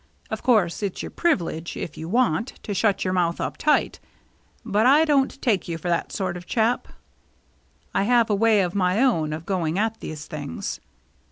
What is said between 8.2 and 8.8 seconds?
a way of